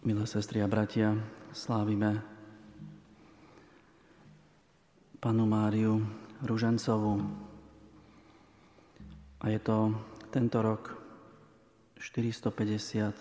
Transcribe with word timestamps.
Milé 0.00 0.24
sestry 0.24 0.64
a 0.64 0.68
bratia, 0.68 1.12
slávime 1.52 2.24
panu 5.20 5.44
Máriu 5.44 6.00
Ružencovú. 6.40 7.20
A 9.44 9.52
je 9.52 9.60
to 9.60 9.92
tento 10.32 10.64
rok 10.64 10.96
450 12.00 13.12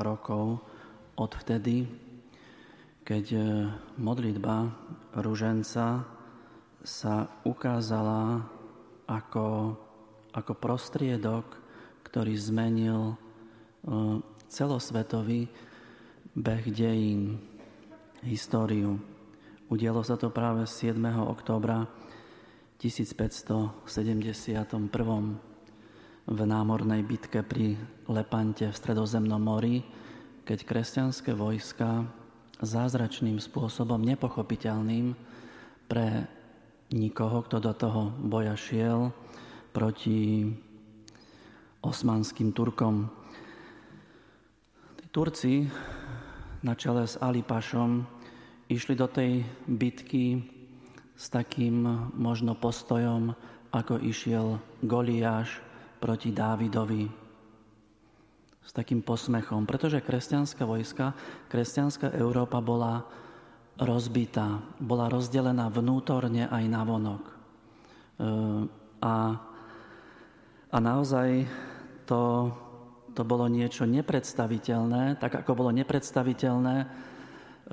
rokov 0.00 0.64
od 1.20 1.32
vtedy, 1.44 1.92
keď 3.04 3.24
e, 3.36 3.40
modlitba 4.00 4.72
Ruženca 5.20 6.08
sa 6.80 7.14
ukázala 7.44 8.48
ako, 9.04 9.76
ako 10.32 10.52
prostriedok, 10.56 11.44
ktorý 12.00 12.32
zmenil 12.32 13.12
e, 13.12 13.16
celosvetový 14.48 15.73
beh 16.34 16.66
dejín, 16.66 17.38
históriu. 18.26 18.98
Udialo 19.70 20.02
sa 20.02 20.18
to 20.18 20.34
práve 20.34 20.66
7. 20.66 20.98
októbra 21.30 21.86
1571 22.82 23.86
v 26.26 26.40
námornej 26.42 27.06
bitke 27.06 27.46
pri 27.46 27.78
Lepante 28.10 28.66
v 28.66 28.74
Stredozemnom 28.74 29.38
mori, 29.38 29.86
keď 30.42 30.66
kresťanské 30.66 31.30
vojska 31.38 32.02
zázračným 32.58 33.38
spôsobom, 33.38 34.02
nepochopiteľným 34.02 35.14
pre 35.86 36.26
nikoho, 36.90 37.46
kto 37.46 37.62
do 37.62 37.70
toho 37.78 38.10
boja 38.10 38.58
šiel 38.58 39.14
proti 39.70 40.50
osmanským 41.78 42.50
Turkom. 42.50 43.06
Turci 45.14 45.70
na 46.64 46.72
čele 46.72 47.04
s 47.04 47.20
Alipašom 47.20 48.08
išli 48.72 48.96
do 48.96 49.04
tej 49.04 49.44
bitky 49.68 50.40
s 51.14 51.28
takým 51.28 51.84
možno 52.16 52.56
postojom, 52.56 53.36
ako 53.70 54.00
išiel 54.00 54.58
Goliáš 54.80 55.60
proti 56.00 56.32
Dávidovi. 56.32 57.04
S 58.64 58.72
takým 58.72 59.04
posmechom, 59.04 59.68
pretože 59.68 60.00
kresťanská 60.00 60.64
vojska, 60.64 61.12
kresťanská 61.52 62.16
Európa 62.16 62.64
bola 62.64 63.04
rozbitá, 63.76 64.64
bola 64.80 65.12
rozdelená 65.12 65.68
vnútorne 65.68 66.48
aj 66.48 66.64
na 66.64 66.80
vonok. 66.80 67.24
E, 67.28 67.34
a, 69.04 69.14
a 70.72 70.76
naozaj 70.80 71.44
to 72.08 72.48
to 73.14 73.22
bolo 73.22 73.46
niečo 73.46 73.86
nepredstaviteľné, 73.86 75.22
tak 75.22 75.46
ako 75.46 75.54
bolo 75.54 75.70
nepredstaviteľné 75.70 76.76
e, 76.82 76.86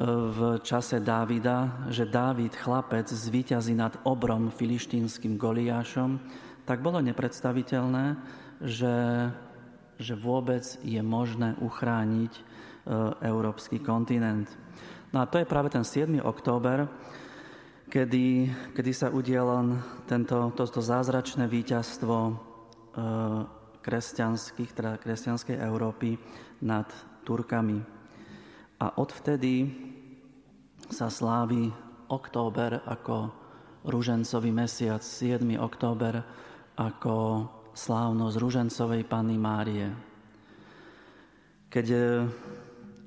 v 0.06 0.40
čase 0.62 1.02
Dávida, 1.02 1.90
že 1.90 2.06
Dávid, 2.06 2.54
chlapec, 2.54 3.10
zvíťazí 3.10 3.74
nad 3.74 3.98
obrom 4.06 4.54
filištínskym 4.54 5.42
Goliášom, 5.42 6.22
tak 6.70 6.86
bolo 6.86 7.02
nepredstaviteľné, 7.02 8.22
že, 8.62 9.28
že 9.98 10.14
vôbec 10.14 10.64
je 10.86 11.02
možné 11.02 11.58
uchrániť 11.58 12.34
e, 12.38 12.42
európsky 13.26 13.82
kontinent. 13.82 14.48
No 15.10 15.26
a 15.26 15.28
to 15.28 15.42
je 15.42 15.50
práve 15.50 15.74
ten 15.74 15.84
7. 15.84 16.22
október, 16.22 16.86
kedy, 17.90 18.48
kedy 18.78 18.92
sa 18.94 19.12
udielo 19.12 19.82
tento, 20.06 20.54
toto 20.54 20.80
zázračné 20.80 21.50
víťazstvo 21.50 22.16
e, 22.30 22.34
kresťanských, 23.82 24.72
teda 24.78 25.02
kresťanskej 25.02 25.58
Európy 25.58 26.16
nad 26.64 26.88
Turkami. 27.26 27.82
A 28.82 28.86
odvtedy 28.98 29.70
sa 30.90 31.10
slávi 31.10 31.70
október 32.10 32.82
ako 32.86 33.30
ružencový 33.86 34.50
mesiac, 34.54 35.02
7. 35.02 35.42
október 35.58 36.22
ako 36.78 37.48
slávnosť 37.74 38.36
ružencovej 38.38 39.02
Panny 39.10 39.38
Márie. 39.38 39.90
Keď 41.72 41.86
e, 41.88 41.98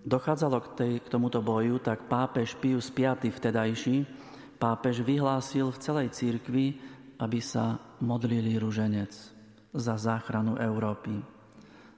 dochádzalo 0.08 0.56
k, 0.62 0.68
tej, 0.74 0.92
k 1.04 1.06
tomuto 1.12 1.44
boju, 1.44 1.78
tak 1.84 2.08
pápež 2.08 2.56
Pius 2.56 2.88
V 2.88 3.28
vtedajší, 3.28 4.08
pápež 4.56 5.04
vyhlásil 5.04 5.68
v 5.68 5.82
celej 5.84 6.08
církvi, 6.16 6.80
aby 7.20 7.38
sa 7.44 7.76
modlili 8.00 8.56
ruženec 8.56 9.34
za 9.74 9.98
záchranu 9.98 10.54
Európy. 10.56 11.18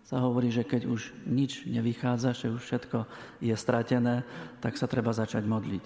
Sa 0.06 0.22
hovorí, 0.22 0.48
že 0.48 0.64
keď 0.64 0.88
už 0.88 1.12
nič 1.28 1.68
nevychádza, 1.68 2.32
že 2.32 2.48
už 2.48 2.62
všetko 2.62 3.04
je 3.42 3.54
stratené, 3.58 4.24
tak 4.64 4.80
sa 4.80 4.88
treba 4.88 5.12
začať 5.12 5.44
modliť. 5.44 5.84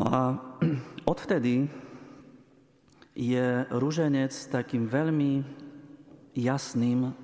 No 0.00 0.04
a 0.08 0.20
odvtedy 1.12 1.68
je 3.14 3.46
ruženec 3.70 4.34
takým 4.50 4.90
veľmi 4.90 5.46
jasným 6.34 7.14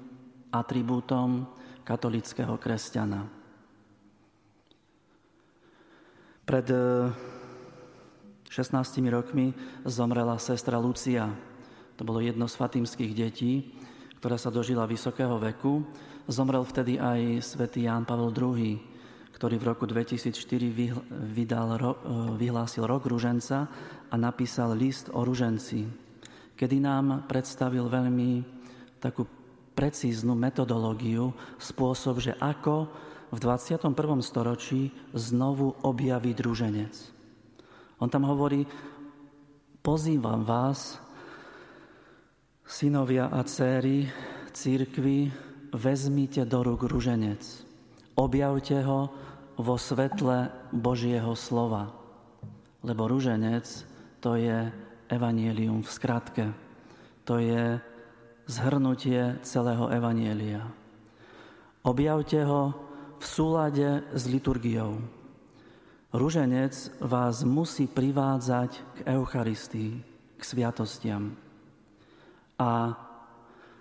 atribútom 0.54 1.50
katolického 1.82 2.54
kresťana. 2.54 3.26
Pred 6.46 6.66
16 8.50 8.50
eh, 8.50 9.10
rokmi 9.10 9.54
zomrela 9.86 10.38
sestra 10.38 10.78
Lucia, 10.78 11.30
to 12.00 12.08
bolo 12.08 12.24
jedno 12.24 12.48
z 12.48 12.56
fatimských 12.56 13.12
detí, 13.12 13.76
ktorá 14.24 14.40
sa 14.40 14.48
dožila 14.48 14.88
vysokého 14.88 15.36
veku. 15.36 15.84
Zomrel 16.24 16.64
vtedy 16.64 16.96
aj 16.96 17.44
svätý 17.44 17.84
Ján 17.84 18.08
Pavel 18.08 18.32
II, 18.32 18.80
ktorý 19.36 19.60
v 19.60 19.68
roku 19.68 19.84
2004 19.84 20.32
vydal, 21.28 21.68
e, 21.76 21.80
vyhlásil 22.40 22.88
rok 22.88 23.04
ruženca 23.04 23.68
a 24.08 24.14
napísal 24.16 24.72
list 24.72 25.12
o 25.12 25.28
ruženci, 25.28 25.84
kedy 26.56 26.80
nám 26.80 27.28
predstavil 27.28 27.84
veľmi 27.84 28.48
takú 28.96 29.28
precíznu 29.76 30.32
metodológiu, 30.32 31.36
spôsob, 31.60 32.24
že 32.24 32.32
ako 32.40 32.88
v 33.28 33.36
21. 33.36 34.24
storočí 34.24 34.88
znovu 35.12 35.76
objaviť 35.84 36.36
ruženec. 36.40 36.94
On 38.00 38.08
tam 38.08 38.24
hovorí, 38.24 38.64
pozývam 39.84 40.48
vás, 40.48 40.96
Synovia 42.70 43.26
a 43.26 43.42
céry 43.42 44.06
církvy, 44.54 45.26
vezmite 45.74 46.46
do 46.46 46.62
rúk 46.62 46.86
ruženec. 46.86 47.42
Objavte 48.14 48.78
ho 48.86 49.10
vo 49.58 49.74
svetle 49.74 50.54
Božieho 50.70 51.34
slova. 51.34 51.90
Lebo 52.86 53.10
ruženec 53.10 53.66
to 54.22 54.38
je 54.38 54.70
evanielium 55.10 55.82
v 55.82 55.90
skratke. 55.90 56.46
To 57.26 57.42
je 57.42 57.82
zhrnutie 58.46 59.42
celého 59.42 59.90
evanielia. 59.90 60.62
Objavte 61.82 62.38
ho 62.46 62.70
v 63.18 63.24
súlade 63.26 64.06
s 64.14 64.30
liturgiou. 64.30 64.94
Ruženec 66.14 67.02
vás 67.02 67.42
musí 67.42 67.90
privádzať 67.90 68.70
k 68.94 68.98
Eucharistii, 69.18 69.92
k 70.38 70.42
sviatostiam 70.46 71.49
a 72.60 72.92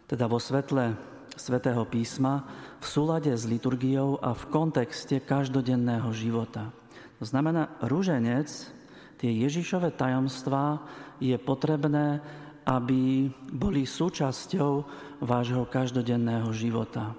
teda 0.07 0.31
vo 0.31 0.39
svetle 0.39 0.95
svätého 1.35 1.83
písma 1.83 2.47
v 2.79 2.85
súlade 2.87 3.35
s 3.35 3.43
liturgiou 3.43 4.15
a 4.23 4.31
v 4.31 4.43
kontexte 4.47 5.19
každodenného 5.19 6.07
života. 6.15 6.71
To 7.19 7.25
znamená, 7.27 7.75
rúženec, 7.83 8.47
tie 9.19 9.31
Ježišové 9.43 9.91
tajomstvá 9.99 10.79
je 11.19 11.35
potrebné, 11.35 12.23
aby 12.63 13.27
boli 13.51 13.83
súčasťou 13.83 14.71
vášho 15.19 15.67
každodenného 15.67 16.47
života. 16.55 17.11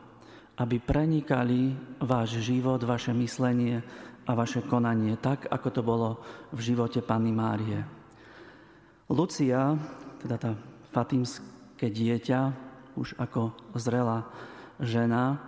Aby 0.56 0.80
prenikali 0.80 1.76
váš 2.00 2.40
život, 2.40 2.80
vaše 2.84 3.12
myslenie 3.12 3.84
a 4.24 4.32
vaše 4.32 4.64
konanie 4.64 5.20
tak, 5.20 5.48
ako 5.52 5.68
to 5.68 5.82
bolo 5.84 6.08
v 6.56 6.60
živote 6.60 7.04
Panny 7.04 7.32
Márie. 7.32 7.80
Lucia, 9.10 9.74
teda 10.22 10.36
tá 10.38 10.52
fatimské 10.90 11.88
dieťa, 11.88 12.40
už 12.98 13.16
ako 13.16 13.54
zrelá 13.78 14.26
žena, 14.82 15.38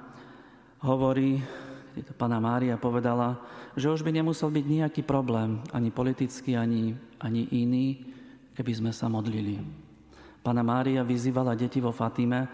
hovorí, 0.83 1.43
to 1.93 2.15
pána 2.17 2.41
Mária 2.41 2.81
povedala, 2.81 3.37
že 3.77 3.93
už 3.93 4.01
by 4.05 4.13
nemusel 4.13 4.49
byť 4.49 4.65
nejaký 4.65 5.03
problém, 5.05 5.61
ani 5.73 5.93
politický, 5.93 6.57
ani, 6.57 6.97
ani 7.21 7.49
iný, 7.53 8.01
keby 8.57 8.73
sme 8.73 8.93
sa 8.93 9.09
modlili. 9.09 9.61
Pána 10.43 10.65
Mária 10.67 11.07
vyzývala 11.07 11.55
deti 11.55 11.79
vo 11.79 11.95
Fatime, 11.95 12.49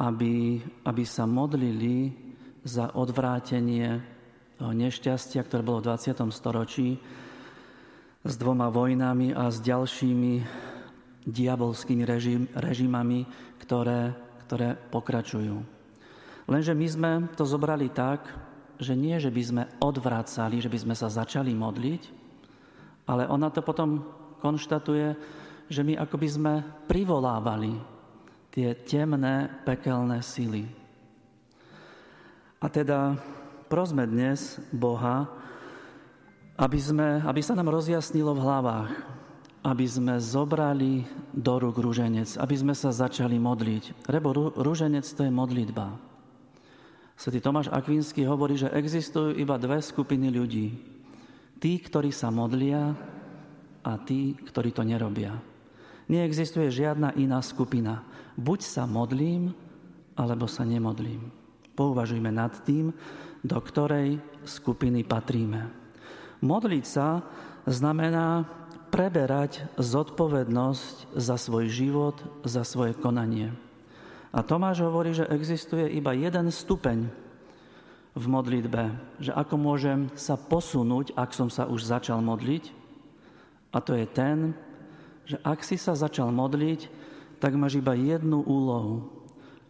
aby, 0.00 0.58
aby 0.88 1.02
sa 1.04 1.28
modlili 1.28 2.10
za 2.64 2.92
odvrátenie 2.96 4.00
nešťastia, 4.60 5.40
ktoré 5.44 5.62
bolo 5.64 5.80
v 5.80 5.96
20. 5.96 6.28
storočí, 6.32 7.00
s 8.20 8.34
dvoma 8.36 8.68
vojnami 8.68 9.32
a 9.32 9.48
s 9.48 9.64
ďalšími 9.64 10.34
diabolskými 11.26 12.04
režim, 12.04 12.48
režimami, 12.56 13.28
ktoré, 13.60 14.14
ktoré 14.46 14.76
pokračujú. 14.88 15.56
Lenže 16.50 16.74
my 16.74 16.86
sme 16.88 17.10
to 17.36 17.44
zobrali 17.46 17.92
tak, 17.92 18.26
že 18.80 18.96
nie, 18.96 19.14
že 19.20 19.28
by 19.28 19.42
sme 19.44 19.62
odvracali, 19.78 20.58
že 20.58 20.72
by 20.72 20.78
sme 20.80 20.94
sa 20.96 21.12
začali 21.12 21.52
modliť, 21.52 22.02
ale 23.06 23.28
ona 23.28 23.52
to 23.52 23.60
potom 23.60 24.02
konštatuje, 24.40 25.14
že 25.70 25.84
my 25.84 25.94
akoby 26.00 26.26
sme 26.26 26.54
privolávali 26.88 27.76
tie 28.50 28.74
temné, 28.82 29.46
pekelné 29.62 30.18
sily. 30.24 30.66
A 32.58 32.66
teda 32.66 33.14
prosme 33.70 34.02
dnes 34.08 34.58
Boha, 34.74 35.30
aby, 36.58 36.76
sme, 36.76 37.22
aby 37.24 37.40
sa 37.40 37.54
nám 37.54 37.70
rozjasnilo 37.72 38.34
v 38.36 38.44
hlavách, 38.44 38.90
aby 39.60 39.84
sme 39.84 40.16
zobrali 40.16 41.04
do 41.36 41.60
rúk 41.60 41.84
rúženec, 41.84 42.40
aby 42.40 42.54
sme 42.56 42.72
sa 42.72 42.88
začali 42.88 43.36
modliť. 43.36 44.08
Lebo 44.08 44.56
rúženec 44.56 45.04
to 45.04 45.28
je 45.28 45.32
modlitba. 45.32 46.00
Svetý 47.20 47.44
Tomáš 47.44 47.68
Akvínsky 47.68 48.24
hovorí, 48.24 48.56
že 48.56 48.72
existujú 48.72 49.36
iba 49.36 49.60
dve 49.60 49.84
skupiny 49.84 50.32
ľudí. 50.32 50.72
Tí, 51.60 51.76
ktorí 51.76 52.08
sa 52.08 52.32
modlia 52.32 52.96
a 53.84 53.92
tí, 54.00 54.32
ktorí 54.32 54.72
to 54.72 54.80
nerobia. 54.80 55.36
Neexistuje 56.08 56.72
žiadna 56.72 57.12
iná 57.20 57.44
skupina. 57.44 58.00
Buď 58.40 58.64
sa 58.64 58.88
modlím, 58.88 59.52
alebo 60.16 60.48
sa 60.48 60.64
nemodlím. 60.64 61.28
Pouvažujme 61.76 62.32
nad 62.32 62.56
tým, 62.64 62.96
do 63.44 63.58
ktorej 63.60 64.16
skupiny 64.48 65.04
patríme. 65.04 65.68
Modliť 66.40 66.84
sa 66.88 67.20
znamená 67.68 68.48
preberať 68.90 69.62
zodpovednosť 69.78 71.14
za 71.14 71.38
svoj 71.38 71.70
život, 71.70 72.18
za 72.42 72.66
svoje 72.66 72.92
konanie. 72.98 73.54
A 74.34 74.42
Tomáš 74.42 74.82
hovorí, 74.82 75.14
že 75.14 75.30
existuje 75.30 75.86
iba 75.94 76.10
jeden 76.14 76.50
stupeň 76.50 77.06
v 78.14 78.24
modlitbe, 78.26 78.90
že 79.22 79.30
ako 79.30 79.54
môžem 79.54 80.10
sa 80.18 80.34
posunúť, 80.34 81.14
ak 81.14 81.30
som 81.30 81.46
sa 81.46 81.70
už 81.70 81.86
začal 81.86 82.18
modliť. 82.18 82.74
A 83.70 83.78
to 83.78 83.94
je 83.94 84.06
ten, 84.10 84.54
že 85.26 85.38
ak 85.46 85.62
si 85.62 85.78
sa 85.78 85.94
začal 85.94 86.34
modliť, 86.34 86.90
tak 87.38 87.54
máš 87.54 87.78
iba 87.78 87.94
jednu 87.94 88.42
úlohu, 88.42 89.06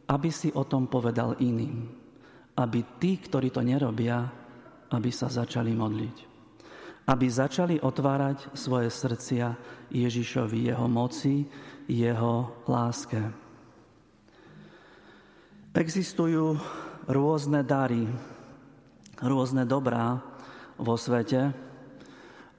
aby 0.08 0.32
si 0.32 0.48
o 0.56 0.64
tom 0.64 0.88
povedal 0.88 1.36
iným. 1.36 1.92
Aby 2.56 2.84
tí, 2.96 3.20
ktorí 3.20 3.52
to 3.52 3.60
nerobia, 3.60 4.24
aby 4.90 5.12
sa 5.12 5.28
začali 5.28 5.72
modliť 5.76 6.29
aby 7.10 7.26
začali 7.26 7.82
otvárať 7.82 8.54
svoje 8.54 8.86
srdcia 8.86 9.58
Ježišovi, 9.90 10.70
jeho 10.70 10.86
moci, 10.86 11.42
jeho 11.90 12.54
láske. 12.70 13.18
Existujú 15.74 16.54
rôzne 17.10 17.66
dary, 17.66 18.06
rôzne 19.18 19.66
dobrá 19.66 20.22
vo 20.78 20.94
svete 20.94 21.50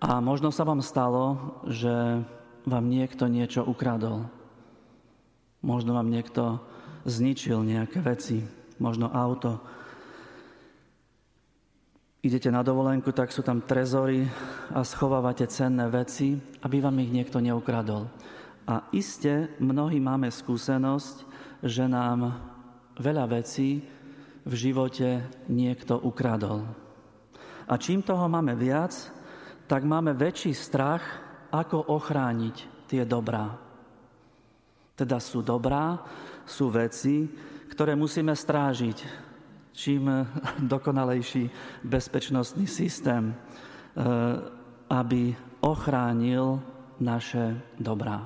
a 0.03 0.19
možno 0.19 0.51
sa 0.51 0.67
vám 0.67 0.83
stalo, 0.83 1.55
že 1.71 2.19
vám 2.67 2.85
niekto 2.91 3.31
niečo 3.31 3.63
ukradol. 3.63 4.27
Možno 5.63 5.95
vám 5.95 6.11
niekto 6.11 6.59
zničil 7.07 7.63
nejaké 7.63 8.03
veci, 8.03 8.43
možno 8.83 9.07
auto, 9.15 9.63
idete 12.21 12.53
na 12.53 12.61
dovolenku, 12.61 13.09
tak 13.11 13.33
sú 13.33 13.41
tam 13.41 13.65
trezory 13.65 14.29
a 14.69 14.85
schovávate 14.85 15.49
cenné 15.49 15.89
veci, 15.89 16.37
aby 16.61 16.77
vám 16.77 17.01
ich 17.01 17.09
niekto 17.09 17.41
neukradol. 17.41 18.05
A 18.69 18.85
iste 18.93 19.49
mnohí 19.57 19.97
máme 19.97 20.29
skúsenosť, 20.29 21.25
že 21.65 21.89
nám 21.89 22.37
veľa 23.01 23.25
vecí 23.41 23.81
v 24.45 24.53
živote 24.53 25.25
niekto 25.49 25.97
ukradol. 25.97 26.65
A 27.65 27.73
čím 27.81 28.05
toho 28.05 28.29
máme 28.29 28.53
viac, 28.53 28.93
tak 29.65 29.81
máme 29.81 30.13
väčší 30.13 30.53
strach, 30.53 31.01
ako 31.51 31.89
ochrániť 31.89 32.85
tie 32.85 33.03
dobrá. 33.03 33.57
Teda 34.93 35.17
sú 35.17 35.41
dobrá, 35.41 35.99
sú 36.45 36.69
veci, 36.69 37.27
ktoré 37.71 37.97
musíme 37.97 38.35
strážiť, 38.35 39.30
čím 39.81 40.05
dokonalejší 40.73 41.49
bezpečnostný 41.81 42.69
systém, 42.69 43.33
eh, 43.33 43.37
aby 44.93 45.33
ochránil 45.65 46.61
naše 47.01 47.57
dobrá. 47.81 48.21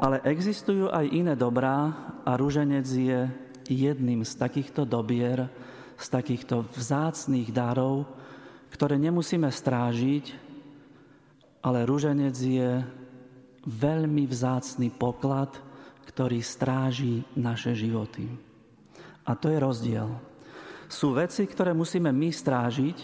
Ale 0.00 0.24
existujú 0.24 0.88
aj 0.88 1.04
iné 1.12 1.34
dobrá 1.36 1.92
a 2.24 2.34
rúženec 2.34 2.88
je 2.88 3.20
jedným 3.68 4.24
z 4.24 4.32
takýchto 4.34 4.88
dobier, 4.88 5.46
z 5.94 6.06
takýchto 6.10 6.66
vzácných 6.74 7.54
darov, 7.54 8.08
ktoré 8.72 8.98
nemusíme 8.98 9.46
strážiť, 9.46 10.34
ale 11.62 11.86
rúženec 11.86 12.34
je 12.34 12.82
veľmi 13.62 14.26
vzácný 14.26 14.90
poklad, 14.90 15.54
ktorý 16.02 16.42
stráži 16.42 17.22
naše 17.38 17.78
životy. 17.78 18.51
A 19.26 19.32
to 19.38 19.50
je 19.50 19.58
rozdiel. 19.58 20.08
Sú 20.90 21.16
veci, 21.16 21.48
ktoré 21.48 21.72
musíme 21.72 22.12
my 22.12 22.28
strážiť 22.28 22.98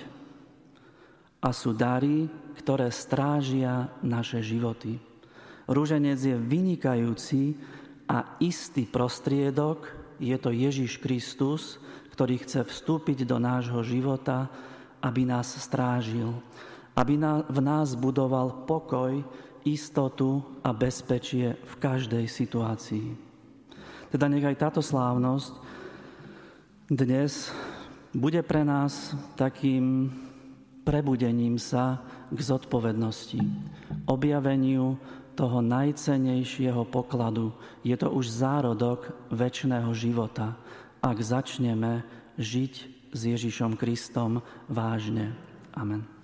a 1.40 1.54
sú 1.54 1.72
dary, 1.72 2.26
ktoré 2.58 2.90
strážia 2.90 3.88
naše 4.02 4.42
životy. 4.42 4.98
Rúženec 5.70 6.18
je 6.18 6.36
vynikajúci 6.36 7.56
a 8.08 8.36
istý 8.42 8.88
prostriedok, 8.88 9.88
je 10.18 10.34
to 10.34 10.50
Ježiš 10.50 10.98
Kristus, 10.98 11.78
ktorý 12.12 12.42
chce 12.42 12.66
vstúpiť 12.66 13.22
do 13.22 13.38
nášho 13.38 13.78
života, 13.86 14.50
aby 14.98 15.22
nás 15.22 15.54
strážil, 15.54 16.34
aby 16.98 17.14
v 17.46 17.60
nás 17.62 17.94
budoval 17.94 18.66
pokoj, 18.66 19.22
istotu 19.62 20.42
a 20.66 20.74
bezpečie 20.74 21.54
v 21.54 21.74
každej 21.78 22.26
situácii. 22.26 23.14
Teda 24.08 24.26
nech 24.26 24.42
aj 24.42 24.56
táto 24.58 24.80
slávnosť 24.82 25.52
dnes 26.88 27.52
bude 28.16 28.40
pre 28.40 28.64
nás 28.64 29.12
takým 29.36 30.08
prebudením 30.88 31.60
sa 31.60 32.00
k 32.32 32.40
zodpovednosti, 32.40 33.40
objaveniu 34.08 34.96
toho 35.36 35.60
najcenejšieho 35.60 36.88
pokladu. 36.88 37.52
Je 37.84 37.92
to 37.94 38.08
už 38.08 38.32
zárodok 38.32 39.12
väčšného 39.28 39.92
života, 39.92 40.56
ak 41.04 41.20
začneme 41.20 42.02
žiť 42.40 42.74
s 43.12 43.20
Ježišom 43.20 43.76
Kristom 43.76 44.40
vážne. 44.66 45.36
Amen. 45.76 46.17